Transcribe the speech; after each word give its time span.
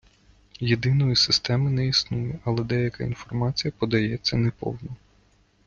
Єдиної 0.59 1.15
системи 1.15 1.71
не 1.71 1.87
існує 1.87 2.39
«Але 2.45 2.63
деяка 2.63 3.03
інформація 3.03 3.71
подається 3.77 4.37
неповно. 4.37 4.95